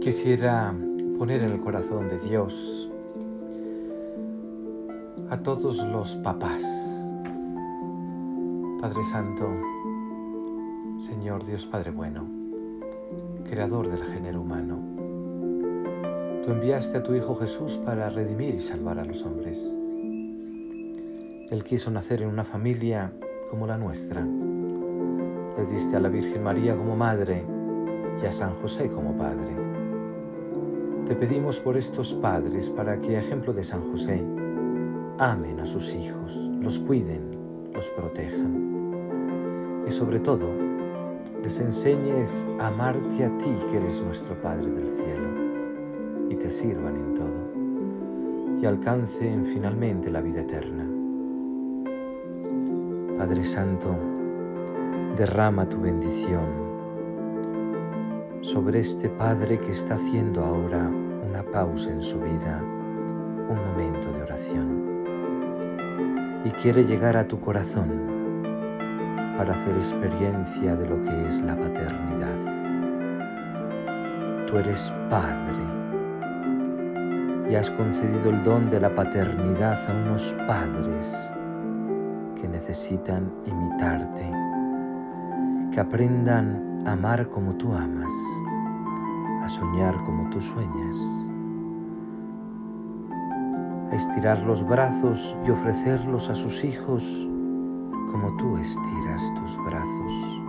Quisiera 0.00 0.74
poner 1.18 1.42
en 1.42 1.52
el 1.52 1.60
corazón 1.60 2.08
de 2.08 2.18
Dios 2.18 2.90
a 5.30 5.38
todos 5.38 5.84
los 5.86 6.16
papás. 6.16 6.64
Padre 8.80 9.04
Santo, 9.04 9.48
Señor 11.00 11.44
Dios 11.44 11.66
Padre 11.66 11.90
bueno, 11.90 12.26
Creador 13.44 13.88
del 13.90 14.04
género 14.04 14.40
humano, 14.40 14.78
tú 16.44 16.52
enviaste 16.52 16.98
a 16.98 17.02
tu 17.02 17.14
Hijo 17.14 17.34
Jesús 17.34 17.78
para 17.84 18.08
redimir 18.08 18.54
y 18.54 18.60
salvar 18.60 18.98
a 18.98 19.04
los 19.04 19.24
hombres. 19.24 19.74
Él 21.50 21.64
quiso 21.64 21.90
nacer 21.90 22.22
en 22.22 22.28
una 22.28 22.44
familia 22.44 23.12
como 23.50 23.66
la 23.66 23.78
nuestra. 23.78 24.24
Le 25.58 25.66
diste 25.66 25.96
a 25.96 26.00
la 26.00 26.08
Virgen 26.08 26.44
María 26.44 26.76
como 26.76 26.94
madre 26.94 27.44
y 28.22 28.24
a 28.24 28.30
San 28.30 28.54
José 28.54 28.88
como 28.88 29.16
padre. 29.16 29.56
Te 31.04 31.16
pedimos 31.16 31.58
por 31.58 31.76
estos 31.76 32.14
padres 32.14 32.70
para 32.70 32.96
que, 33.00 33.16
a 33.16 33.18
ejemplo 33.18 33.52
de 33.52 33.64
San 33.64 33.82
José, 33.82 34.24
amen 35.18 35.58
a 35.58 35.66
sus 35.66 35.96
hijos, 35.96 36.32
los 36.60 36.78
cuiden, 36.78 37.36
los 37.74 37.90
protejan. 37.90 39.82
Y 39.84 39.90
sobre 39.90 40.20
todo, 40.20 40.46
les 41.42 41.58
enseñes 41.58 42.46
a 42.60 42.68
amarte 42.68 43.24
a 43.24 43.36
ti 43.36 43.50
que 43.68 43.78
eres 43.78 44.00
nuestro 44.00 44.40
Padre 44.40 44.70
del 44.70 44.86
cielo 44.86 45.28
y 46.30 46.36
te 46.36 46.50
sirvan 46.50 46.94
en 46.94 47.14
todo 47.14 48.60
y 48.60 48.64
alcancen 48.64 49.44
finalmente 49.44 50.08
la 50.08 50.20
vida 50.20 50.42
eterna. 50.42 50.86
Padre 53.16 53.42
Santo, 53.42 54.17
derrama 55.18 55.68
tu 55.68 55.80
bendición 55.80 56.46
sobre 58.40 58.78
este 58.78 59.08
Padre 59.08 59.58
que 59.58 59.72
está 59.72 59.94
haciendo 59.94 60.44
ahora 60.44 60.88
una 61.28 61.42
pausa 61.42 61.90
en 61.90 62.00
su 62.00 62.20
vida, 62.20 62.62
un 62.62 63.56
momento 63.56 64.12
de 64.12 64.22
oración. 64.22 65.02
Y 66.44 66.50
quiere 66.50 66.84
llegar 66.84 67.16
a 67.16 67.26
tu 67.26 67.40
corazón 67.40 67.88
para 69.36 69.54
hacer 69.54 69.74
experiencia 69.74 70.76
de 70.76 70.88
lo 70.88 71.02
que 71.02 71.26
es 71.26 71.42
la 71.42 71.56
paternidad. 71.56 72.38
Tú 74.46 74.56
eres 74.56 74.94
Padre 75.10 75.64
y 77.50 77.56
has 77.56 77.72
concedido 77.72 78.30
el 78.30 78.40
don 78.44 78.70
de 78.70 78.80
la 78.80 78.94
paternidad 78.94 79.78
a 79.90 79.92
unos 79.94 80.32
padres 80.46 81.12
que 82.40 82.46
necesitan 82.46 83.32
imitarte, 83.46 84.47
que 85.72 85.80
aprendan 85.80 86.82
a 86.86 86.92
amar 86.92 87.28
como 87.28 87.54
tú 87.54 87.72
amas, 87.72 88.12
a 89.42 89.48
soñar 89.48 89.96
como 90.04 90.28
tú 90.30 90.40
sueñas, 90.40 90.96
a 93.90 93.94
estirar 93.94 94.38
los 94.44 94.66
brazos 94.66 95.36
y 95.46 95.50
ofrecerlos 95.50 96.30
a 96.30 96.34
sus 96.34 96.64
hijos 96.64 97.28
como 98.10 98.36
tú 98.36 98.56
estiras 98.56 99.32
tus 99.34 99.56
brazos 99.64 100.42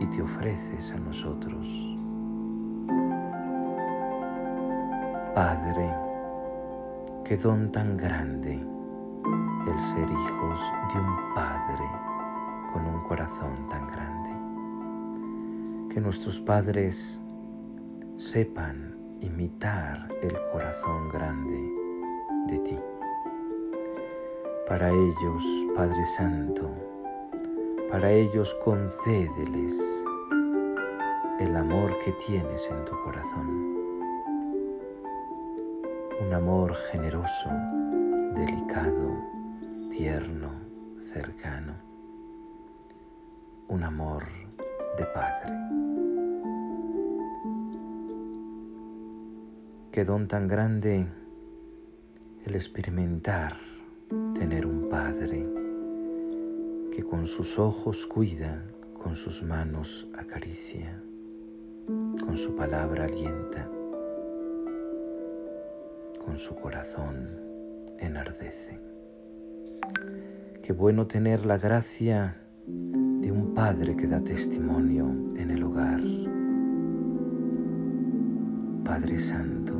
y 0.00 0.06
te 0.06 0.22
ofreces 0.22 0.92
a 0.92 0.98
nosotros. 0.98 1.96
Padre, 5.34 5.90
qué 7.24 7.36
don 7.36 7.72
tan 7.72 7.96
grande 7.96 8.54
el 9.66 9.80
ser 9.80 10.10
hijos 10.10 10.72
de 10.92 11.00
un 11.00 11.34
Padre 11.34 12.13
con 12.74 12.86
un 12.88 13.04
corazón 13.04 13.54
tan 13.68 13.86
grande. 13.86 14.30
Que 15.94 16.00
nuestros 16.00 16.40
padres 16.40 17.22
sepan 18.16 18.96
imitar 19.20 20.08
el 20.20 20.34
corazón 20.50 21.08
grande 21.08 21.72
de 22.48 22.58
ti. 22.58 22.78
Para 24.68 24.90
ellos, 24.90 25.44
Padre 25.76 26.04
Santo, 26.04 26.68
para 27.88 28.10
ellos 28.10 28.52
concédeles 28.64 29.80
el 31.38 31.54
amor 31.56 31.96
que 32.04 32.10
tienes 32.26 32.68
en 32.70 32.84
tu 32.84 32.92
corazón. 33.04 33.76
Un 36.26 36.34
amor 36.34 36.74
generoso, 36.90 37.50
delicado, 38.34 39.16
tierno, 39.90 40.50
cercano, 41.12 41.93
un 43.68 43.82
amor 43.82 44.24
de 44.96 45.06
padre. 45.06 45.52
Qué 49.90 50.04
don 50.04 50.28
tan 50.28 50.48
grande 50.48 51.06
el 52.44 52.54
experimentar 52.54 53.52
tener 54.34 54.66
un 54.66 54.88
padre 54.88 55.48
que 56.92 57.02
con 57.02 57.26
sus 57.26 57.58
ojos 57.58 58.06
cuida, 58.06 58.64
con 59.02 59.16
sus 59.16 59.42
manos 59.42 60.08
acaricia, 60.16 61.00
con 62.24 62.36
su 62.36 62.54
palabra 62.54 63.04
alienta, 63.04 63.68
con 66.24 66.36
su 66.36 66.54
corazón 66.54 67.28
enardece. 67.98 68.78
Qué 70.62 70.72
bueno 70.72 71.06
tener 71.06 71.44
la 71.44 71.58
gracia 71.58 72.40
de 73.24 73.32
un 73.32 73.54
Padre 73.54 73.96
que 73.96 74.06
da 74.06 74.20
testimonio 74.20 75.06
en 75.36 75.50
el 75.50 75.62
hogar. 75.62 76.02
Padre 78.84 79.18
Santo, 79.18 79.72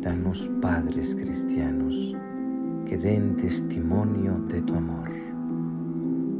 danos 0.00 0.48
padres 0.60 1.16
cristianos 1.16 2.14
que 2.86 2.96
den 2.96 3.34
testimonio 3.34 4.34
de 4.48 4.62
tu 4.62 4.76
amor, 4.76 5.10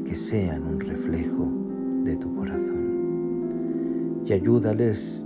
que 0.07 0.15
sean 0.15 0.63
un 0.63 0.79
reflejo 0.79 1.51
de 2.05 2.17
tu 2.17 2.33
corazón 2.37 4.23
y 4.25 4.33
ayúdales 4.33 5.25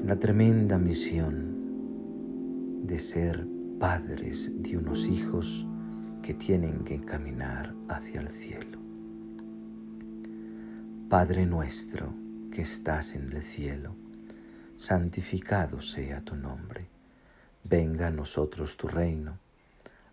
en 0.00 0.08
la 0.08 0.18
tremenda 0.18 0.76
misión 0.76 1.54
de 2.84 2.98
ser 2.98 3.46
padres 3.78 4.50
de 4.60 4.76
unos 4.76 5.06
hijos 5.06 5.68
que 6.20 6.34
tienen 6.34 6.82
que 6.82 7.00
caminar 7.00 7.76
hacia 7.88 8.22
el 8.22 8.28
cielo. 8.28 8.91
Padre 11.12 11.44
nuestro 11.44 12.14
que 12.50 12.62
estás 12.62 13.14
en 13.14 13.30
el 13.32 13.42
cielo, 13.42 13.94
santificado 14.78 15.82
sea 15.82 16.22
tu 16.22 16.36
nombre, 16.36 16.88
venga 17.64 18.06
a 18.06 18.10
nosotros 18.10 18.78
tu 18.78 18.88
reino, 18.88 19.36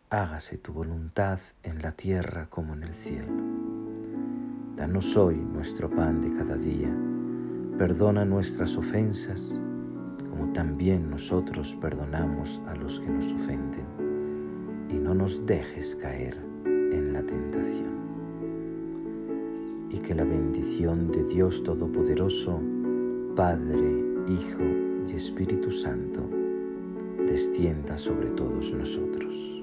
hágase 0.10 0.58
tu 0.58 0.74
voluntad 0.74 1.40
en 1.64 1.82
la 1.82 1.94
tierra 1.94 2.48
como 2.50 2.74
en 2.74 2.84
el 2.84 2.94
cielo. 2.94 3.32
Danos 4.76 5.16
hoy 5.16 5.38
nuestro 5.38 5.90
pan 5.90 6.20
de 6.20 6.34
cada 6.34 6.58
día, 6.58 6.94
perdona 7.78 8.26
nuestras 8.26 8.76
ofensas, 8.76 9.58
como 10.30 10.52
también 10.52 11.10
nosotros 11.10 11.78
perdonamos 11.80 12.60
a 12.68 12.76
los 12.76 13.00
que 13.00 13.08
nos 13.08 13.26
ofenden 13.28 14.88
y 14.90 14.96
no 14.96 15.14
nos 15.14 15.46
dejes 15.46 15.96
caer 15.96 16.38
en 16.66 17.14
la 17.14 17.26
tentación. 17.26 17.99
Y 19.90 19.98
que 19.98 20.14
la 20.14 20.24
bendición 20.24 21.12
de 21.12 21.24
Dios 21.24 21.64
Todopoderoso, 21.64 22.60
Padre, 23.36 24.06
Hijo 24.28 24.64
y 25.08 25.16
Espíritu 25.16 25.72
Santo, 25.72 26.22
descienda 27.26 27.98
sobre 27.98 28.30
todos 28.32 28.72
nosotros. 28.74 29.59